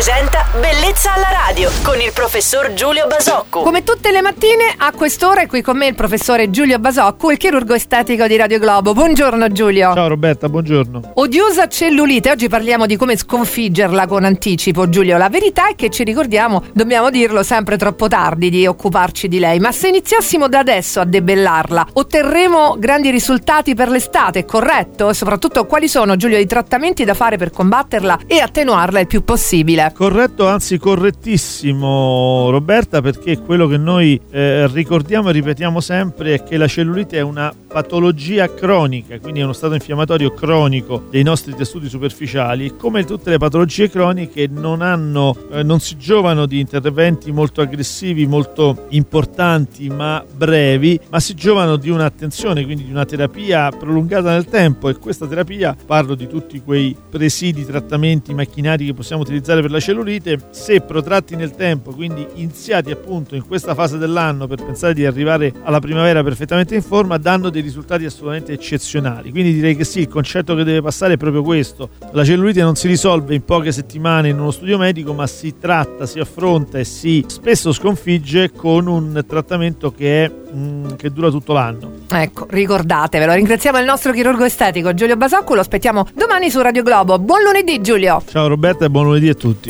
presenta 0.00 0.46
Bellezza 0.58 1.12
alla 1.12 1.28
radio 1.46 1.70
con 1.82 2.00
il 2.00 2.10
professor 2.14 2.72
Giulio 2.72 3.06
Basocco. 3.06 3.60
Come 3.60 3.84
tutte 3.84 4.10
le 4.10 4.22
mattine, 4.22 4.74
a 4.74 4.92
quest'ora 4.92 5.42
è 5.42 5.46
qui 5.46 5.60
con 5.60 5.76
me 5.76 5.88
il 5.88 5.94
professore 5.94 6.48
Giulio 6.48 6.78
Basocco, 6.78 7.30
il 7.30 7.36
chirurgo 7.36 7.74
estetico 7.74 8.26
di 8.26 8.36
Radio 8.36 8.58
Globo. 8.58 8.94
Buongiorno 8.94 9.52
Giulio. 9.52 9.92
Ciao 9.92 10.08
Roberta, 10.08 10.48
buongiorno. 10.48 11.12
Odiosa 11.16 11.68
cellulite, 11.68 12.30
oggi 12.30 12.48
parliamo 12.48 12.86
di 12.86 12.96
come 12.96 13.14
sconfiggerla 13.14 14.06
con 14.06 14.24
anticipo, 14.24 14.88
Giulio. 14.88 15.18
La 15.18 15.28
verità 15.28 15.68
è 15.68 15.74
che 15.74 15.90
ci 15.90 16.02
ricordiamo, 16.02 16.64
dobbiamo 16.72 17.10
dirlo 17.10 17.42
sempre 17.42 17.76
troppo 17.76 18.08
tardi, 18.08 18.48
di 18.48 18.66
occuparci 18.66 19.28
di 19.28 19.38
lei, 19.38 19.58
ma 19.58 19.70
se 19.70 19.88
iniziassimo 19.88 20.48
da 20.48 20.60
adesso 20.60 21.00
a 21.00 21.04
debellarla, 21.04 21.88
otterremo 21.92 22.76
grandi 22.78 23.10
risultati 23.10 23.74
per 23.74 23.90
l'estate, 23.90 24.46
corretto? 24.46 25.10
E 25.10 25.14
soprattutto 25.14 25.66
quali 25.66 25.88
sono, 25.88 26.16
Giulio, 26.16 26.38
i 26.38 26.46
trattamenti 26.46 27.04
da 27.04 27.12
fare 27.12 27.36
per 27.36 27.50
combatterla 27.50 28.20
e 28.26 28.40
attenuarla 28.40 28.98
il 28.98 29.06
più 29.06 29.24
possibile? 29.24 29.88
Corretto, 29.92 30.48
anzi 30.48 30.78
correttissimo 30.78 32.48
Roberta, 32.50 33.02
perché 33.02 33.38
quello 33.38 33.66
che 33.66 33.76
noi 33.76 34.18
eh, 34.30 34.66
ricordiamo 34.68 35.28
e 35.28 35.32
ripetiamo 35.32 35.80
sempre 35.80 36.34
è 36.34 36.42
che 36.42 36.56
la 36.56 36.66
cellulite 36.66 37.18
è 37.18 37.20
una 37.20 37.52
patologia 37.70 38.52
cronica, 38.52 39.18
quindi 39.20 39.40
è 39.40 39.44
uno 39.44 39.52
stato 39.52 39.74
infiammatorio 39.74 40.32
cronico 40.32 41.04
dei 41.10 41.22
nostri 41.22 41.54
tessuti 41.54 41.88
superficiali. 41.88 42.74
Come 42.76 43.04
tutte 43.04 43.30
le 43.30 43.38
patologie 43.38 43.88
croniche 43.88 44.48
non, 44.50 44.82
hanno, 44.82 45.36
eh, 45.52 45.62
non 45.62 45.80
si 45.80 45.96
giovano 45.96 46.46
di 46.46 46.58
interventi 46.58 47.30
molto 47.30 47.60
aggressivi, 47.60 48.26
molto 48.26 48.86
importanti 48.90 49.88
ma 49.88 50.24
brevi, 50.34 50.98
ma 51.10 51.20
si 51.20 51.34
giovano 51.34 51.76
di 51.76 51.90
un'attenzione, 51.90 52.64
quindi 52.64 52.84
di 52.84 52.90
una 52.90 53.04
terapia 53.04 53.70
prolungata 53.70 54.32
nel 54.32 54.46
tempo. 54.46 54.88
E 54.88 54.96
questa 54.96 55.26
terapia, 55.26 55.76
parlo 55.86 56.14
di 56.14 56.26
tutti 56.26 56.60
quei 56.62 56.96
presidi, 57.08 57.64
trattamenti, 57.64 58.34
macchinari 58.34 58.86
che 58.86 58.94
possiamo 58.94 59.22
utilizzare 59.22 59.60
per 59.60 59.70
la 59.80 59.86
cellulite, 59.86 60.38
se 60.50 60.82
protratti 60.82 61.34
nel 61.34 61.52
tempo, 61.52 61.92
quindi 61.92 62.26
iniziati 62.34 62.90
appunto 62.90 63.34
in 63.34 63.46
questa 63.46 63.74
fase 63.74 63.96
dell'anno 63.98 64.46
per 64.46 64.62
pensare 64.62 64.92
di 64.94 65.06
arrivare 65.06 65.52
alla 65.62 65.80
primavera 65.80 66.22
perfettamente 66.22 66.74
in 66.74 66.82
forma, 66.82 67.16
danno 67.16 67.48
dei 67.48 67.62
risultati 67.62 68.04
assolutamente 68.04 68.52
eccezionali. 68.52 69.30
Quindi 69.30 69.54
direi 69.54 69.74
che 69.74 69.84
sì, 69.84 70.00
il 70.00 70.08
concetto 70.08 70.54
che 70.54 70.64
deve 70.64 70.82
passare 70.82 71.14
è 71.14 71.16
proprio 71.16 71.42
questo. 71.42 71.90
La 72.12 72.24
cellulite 72.24 72.62
non 72.62 72.76
si 72.76 72.86
risolve 72.86 73.34
in 73.34 73.44
poche 73.44 73.72
settimane 73.72 74.28
in 74.28 74.38
uno 74.38 74.50
studio 74.50 74.78
medico, 74.78 75.14
ma 75.14 75.26
si 75.26 75.58
tratta, 75.58 76.06
si 76.06 76.20
affronta 76.20 76.78
e 76.78 76.84
si 76.84 77.24
spesso 77.26 77.72
sconfigge 77.72 78.52
con 78.52 78.86
un 78.86 79.24
trattamento 79.26 79.92
che, 79.92 80.24
è, 80.24 80.32
mm, 80.54 80.92
che 80.96 81.10
dura 81.10 81.30
tutto 81.30 81.54
l'anno. 81.54 81.92
Ecco, 82.08 82.46
ricordatevelo. 82.50 83.32
Ringraziamo 83.32 83.78
il 83.78 83.84
nostro 83.84 84.12
chirurgo 84.12 84.44
estetico 84.44 84.92
Giulio 84.92 85.16
Basocco, 85.16 85.54
lo 85.54 85.60
aspettiamo 85.60 86.06
domani 86.14 86.50
su 86.50 86.60
Radio 86.60 86.82
Globo. 86.82 87.18
Buon 87.18 87.42
lunedì 87.42 87.80
Giulio. 87.80 88.22
Ciao 88.28 88.46
Roberta 88.46 88.84
e 88.84 88.90
buon 88.90 89.04
lunedì 89.04 89.28
a 89.28 89.34
tutti. 89.34 89.69